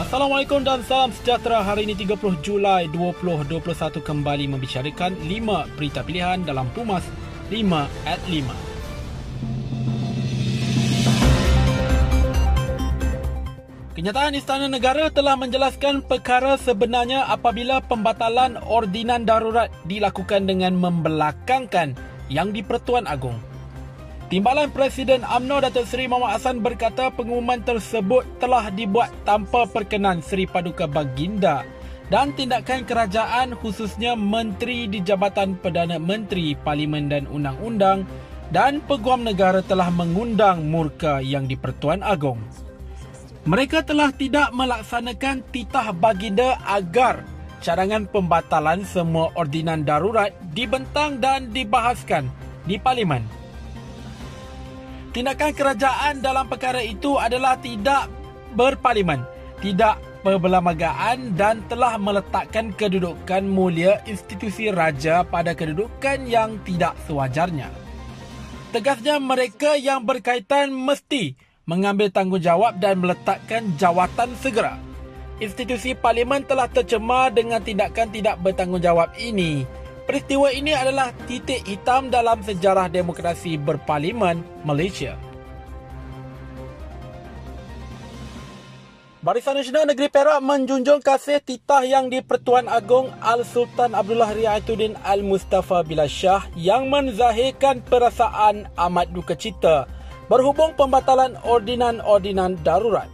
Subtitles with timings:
[0.00, 1.60] Assalamualaikum dan salam sejahtera.
[1.60, 7.04] Hari ini 30 Julai 2021 kembali membicarakan 5 berita pilihan dalam Pumas
[7.52, 7.60] 5
[8.08, 8.48] at 5.
[14.00, 21.92] Kenyataan Istana Negara telah menjelaskan perkara sebenarnya apabila pembatalan ordinan darurat dilakukan dengan membelakangkan
[22.32, 23.55] yang di Pertuan Agong.
[24.26, 30.50] Timbalan Presiden AMNO Datuk Seri Muhammad Hassan berkata pengumuman tersebut telah dibuat tanpa perkenan Seri
[30.50, 31.62] Paduka Baginda
[32.10, 38.02] dan tindakan kerajaan khususnya Menteri di Jabatan Perdana Menteri Parlimen dan Undang-Undang
[38.50, 42.42] dan Peguam Negara telah mengundang murka yang di Pertuan Agong.
[43.46, 47.22] Mereka telah tidak melaksanakan titah baginda agar
[47.62, 52.26] cadangan pembatalan semua ordinan darurat dibentang dan dibahaskan
[52.66, 53.45] di Parlimen.
[55.16, 58.12] Tindakan kerajaan dalam perkara itu adalah tidak
[58.52, 59.24] berparlimen,
[59.64, 67.72] tidak perbelambagaan dan telah meletakkan kedudukan mulia institusi raja pada kedudukan yang tidak sewajarnya.
[68.76, 71.32] Tegasnya mereka yang berkaitan mesti
[71.64, 74.76] mengambil tanggungjawab dan meletakkan jawatan segera.
[75.40, 79.64] Institusi parlimen telah tercemar dengan tindakan tidak bertanggungjawab ini
[80.06, 85.18] Peristiwa ini adalah titik hitam dalam sejarah demokrasi berparlimen Malaysia.
[89.18, 95.82] Barisan Nasional Negeri Perak menjunjung kasih titah yang di Pertuan Agong Al-Sultan Abdullah Riayatuddin Al-Mustafa
[95.82, 99.90] Bilal Shah yang menzahirkan perasaan amat duka cita
[100.30, 103.10] berhubung pembatalan ordinan-ordinan darurat.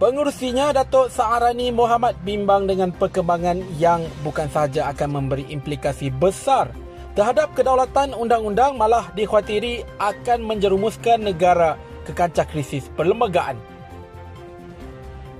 [0.00, 6.72] Pengurusinya Datuk Sa'arani Muhammad bimbang dengan perkembangan yang bukan sahaja akan memberi implikasi besar
[7.12, 11.76] terhadap kedaulatan undang-undang malah dikhawatiri akan menjerumuskan negara
[12.08, 13.60] ke kancah krisis perlembagaan.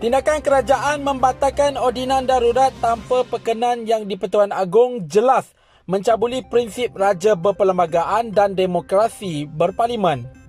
[0.04, 5.48] Tindakan kerajaan membatalkan ordinan darurat tanpa perkenan yang di Pertuan Agong jelas
[5.88, 10.39] mencabuli prinsip raja berperlembagaan dan demokrasi berparlimen.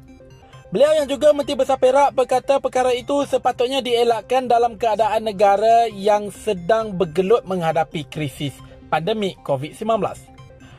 [0.71, 6.31] Beliau yang juga Menteri Besar Perak berkata perkara itu sepatutnya dielakkan dalam keadaan negara yang
[6.31, 8.55] sedang bergelut menghadapi krisis
[8.87, 9.99] pandemik COVID-19.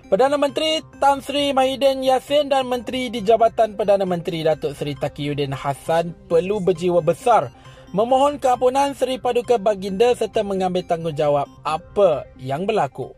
[0.08, 5.52] Perdana Menteri Tan Sri Mahidin Yassin dan Menteri di Jabatan Perdana Menteri Datuk Seri Taqiyuddin
[5.52, 7.52] Hassan perlu berjiwa besar
[7.92, 13.12] memohon keampunan Seri Paduka Baginda serta mengambil tanggungjawab apa yang berlaku.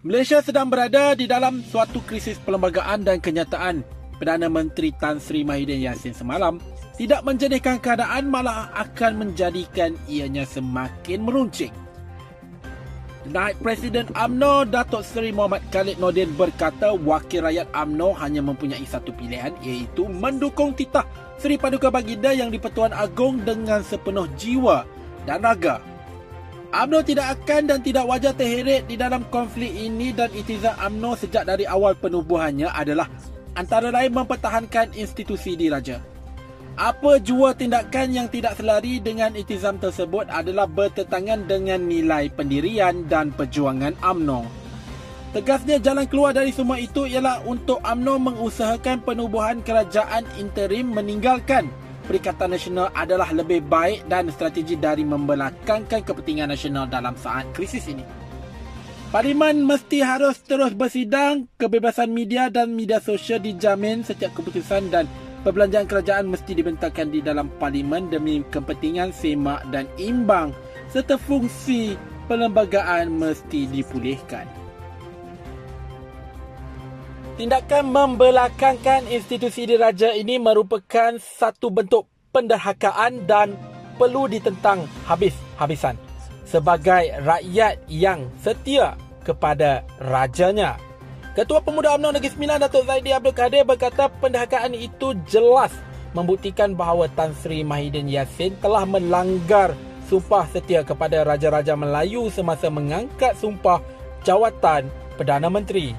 [0.00, 5.82] Malaysia sedang berada di dalam suatu krisis perlembagaan dan kenyataan Perdana Menteri Tan Sri Mahidin
[5.82, 6.62] Yassin semalam
[6.94, 11.74] tidak menjadikan keadaan malah akan menjadikan ianya semakin meruncing.
[13.26, 19.10] Naib Presiden AMNO Datuk Seri Muhammad Khalid Nordin berkata wakil rakyat AMNO hanya mempunyai satu
[19.10, 21.02] pilihan iaitu mendukung titah
[21.42, 24.86] Seri Paduka Baginda yang di Pertuan Agong dengan sepenuh jiwa
[25.26, 25.82] dan raga.
[26.70, 31.42] AMNO tidak akan dan tidak wajar terheret di dalam konflik ini dan itizan AMNO sejak
[31.42, 33.10] dari awal penubuhannya adalah
[33.58, 36.00] antara lain mempertahankan institusi diraja.
[36.72, 43.28] Apa jua tindakan yang tidak selari dengan itizam tersebut adalah bertentangan dengan nilai pendirian dan
[43.28, 44.48] perjuangan AMNO.
[45.36, 51.68] Tegasnya jalan keluar dari semua itu ialah untuk AMNO mengusahakan penubuhan kerajaan interim meninggalkan
[52.02, 58.02] Perikatan Nasional adalah lebih baik dan strategi dari membelakangkan kepentingan nasional dalam saat krisis ini.
[59.12, 65.04] Parlimen mesti harus terus bersidang, kebebasan media dan media sosial dijamin setiap keputusan dan
[65.44, 70.56] perbelanjaan kerajaan mesti dibentangkan di dalam parlimen demi kepentingan semak dan imbang
[70.88, 71.92] serta fungsi
[72.24, 74.48] perlembagaan mesti dipulihkan.
[77.36, 83.60] Tindakan membelakangkan institusi diraja ini merupakan satu bentuk penderhakaan dan
[84.00, 86.00] perlu ditentang habis-habisan
[86.52, 88.92] sebagai rakyat yang setia
[89.24, 90.76] kepada rajanya.
[91.32, 95.72] Ketua Pemuda UMNO Negeri Sembilan Datuk Zaidi Abdul Kadir berkata pendahakaan itu jelas
[96.12, 99.72] membuktikan bahawa Tan Sri Mahidin Yassin telah melanggar
[100.12, 103.80] sumpah setia kepada Raja-Raja Melayu semasa mengangkat sumpah
[104.28, 105.96] jawatan Perdana Menteri.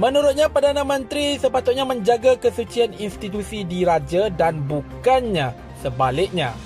[0.00, 5.52] Menurutnya Perdana Menteri sepatutnya menjaga kesucian institusi diraja dan bukannya
[5.84, 6.56] sebaliknya.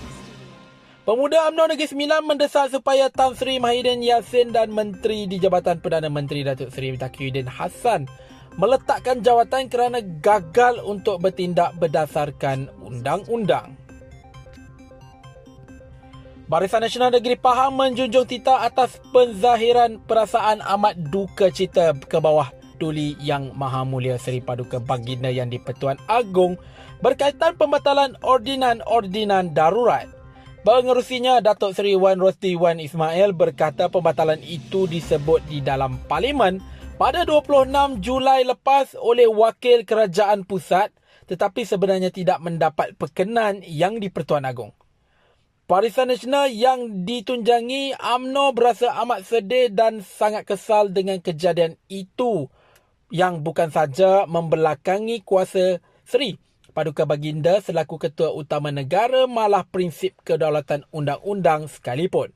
[1.05, 6.09] Pemuda UMNO Negeri Sembilan mendesak supaya Tan Sri Mahidin Yassin dan Menteri di Jabatan Perdana
[6.09, 8.09] Menteri Datuk Seri Taqiyuddin Hassan
[8.57, 13.77] meletakkan jawatan kerana gagal untuk bertindak berdasarkan undang-undang.
[16.49, 22.49] Barisan Nasional Negeri Pahang menjunjung titah atas penzahiran perasaan amat duka cita ke bawah
[22.81, 26.57] Tuli Yang Maha Mulia Seri Paduka Baginda Yang di-Pertuan Agong
[27.05, 30.24] berkaitan pembatalan ordinan-ordinan darurat.
[30.65, 36.57] Pengerusinya Datuk Seri Wan Rosti Wan Ismail berkata pembatalan itu disebut di dalam parlimen
[36.97, 40.89] pada 26 Julai lepas oleh Wakil Kerajaan Pusat
[41.29, 44.73] tetapi sebenarnya tidak mendapat perkenan yang di-Pertuan Agong.
[45.69, 52.49] Barisan Nasional yang ditunjangi AMNO berasa amat sedih dan sangat kesal dengan kejadian itu
[53.13, 56.41] yang bukan saja membelakangi kuasa Seri
[56.75, 62.35] Paduka Baginda selaku Ketua Utama Negara malah prinsip kedaulatan undang-undang sekalipun.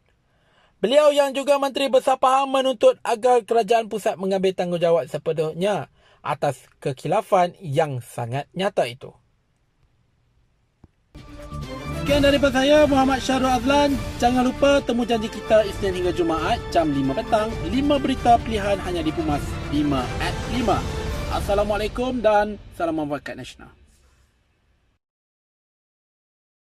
[0.78, 5.90] Beliau yang juga Menteri Besar Pahang menuntut agar kerajaan pusat mengambil tanggungjawab sepenuhnya
[6.22, 9.10] atas kekhilafan yang sangat nyata itu.
[11.98, 13.90] Sekian daripada saya Muhammad Syahrul Azlan.
[14.22, 17.50] Jangan lupa temu janji kita Isnin hingga Jumaat jam 5 petang.
[17.66, 19.42] 5 berita pilihan hanya di Pumas
[19.74, 21.36] 5 at 5.
[21.42, 23.87] Assalamualaikum dan salam masyarakat nasional.